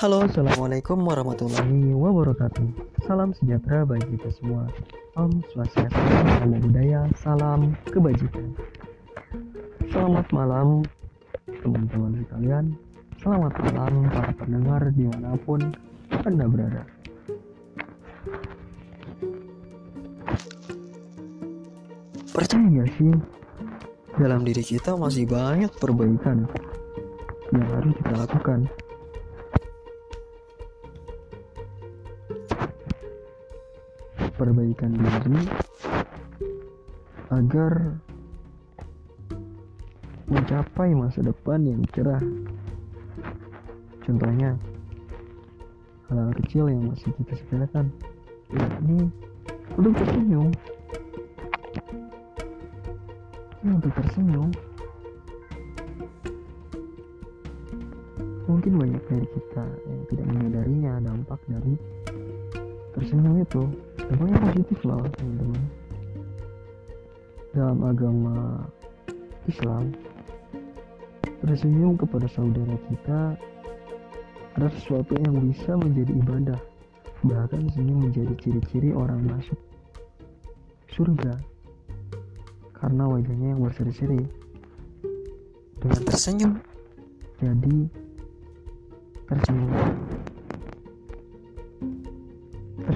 [0.00, 2.72] Halo, Assalamualaikum warahmatullahi wabarakatuh.
[3.04, 4.64] Salam sejahtera bagi kita semua.
[5.12, 6.00] Om Swastiastu,
[6.40, 8.56] Namo Buddhaya, Salam Kebajikan.
[9.92, 10.88] Selamat malam
[11.44, 12.64] teman-teman sekalian.
[13.20, 15.60] Selamat malam para pendengar di mana pun
[16.24, 16.82] Anda berada.
[22.32, 23.12] Percaya gak sih.
[24.16, 26.48] Dalam diri kita masih banyak perbaikan
[27.52, 28.60] Yang harus kita lakukan
[34.40, 35.36] perbaikan diri
[37.28, 38.00] agar
[40.32, 42.24] mencapai masa depan yang cerah.
[44.00, 44.56] Contohnya,
[46.08, 47.92] hal-hal kecil yang masih kita sepelekan,
[48.48, 49.12] yakni
[49.76, 50.48] untuk tersenyum.
[53.60, 54.48] Ini untuk tersenyum.
[58.48, 61.76] Mungkin banyak dari kita yang tidak menyadarinya dampak dari
[62.96, 63.62] tersenyum itu
[64.10, 65.62] dampaknya positif loh teman-teman.
[67.54, 68.66] Dalam agama
[69.46, 69.94] Islam
[71.46, 73.38] tersenyum kepada saudara kita
[74.58, 76.60] adalah sesuatu yang bisa menjadi ibadah
[77.22, 79.56] bahkan senyum menjadi ciri-ciri orang masuk
[80.90, 81.38] surga
[82.74, 84.24] karena wajahnya yang berseri-seri.
[85.80, 86.52] Dengan tersenyum.
[87.40, 87.88] Jadi
[89.30, 89.72] tersenyum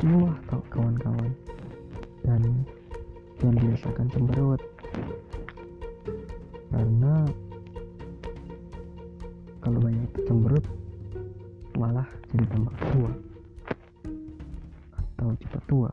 [0.00, 0.32] tersenyumlah
[0.72, 1.28] kawan-kawan
[2.24, 2.40] dan
[3.36, 4.60] jangan biasakan cemberut.
[6.72, 7.28] Karena
[9.60, 10.64] kalau banyak cemberut
[11.76, 13.12] malah jadi tambah tua
[14.96, 15.92] atau cepat tua.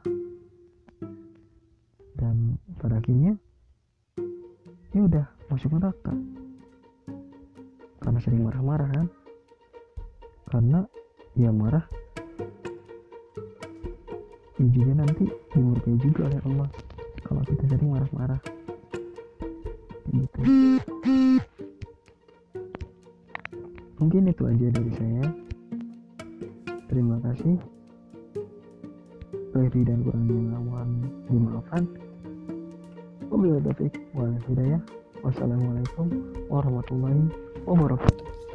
[2.15, 3.35] Dan pada akhirnya
[4.95, 6.15] ya udah masuk neraka.
[7.99, 9.07] Karena sering marah-marah kan?
[10.47, 10.79] Karena
[11.35, 11.83] ya marah
[14.57, 16.69] ya juga nanti dimurkai juga oleh Allah.
[17.21, 18.41] Kalau kita sering marah-marah.
[20.09, 20.39] Gitu.
[23.97, 25.25] Mungkin itu aja dari saya.
[26.89, 27.55] Terima kasih.
[29.57, 30.89] Lebih dan kurangnya mohon
[31.33, 31.83] dimaafkan
[33.27, 34.81] wabillahi taufiq wal hidayah.
[35.25, 36.07] Wassalamualaikum
[36.47, 37.25] warahmatullahi
[37.65, 38.46] wabarakatuh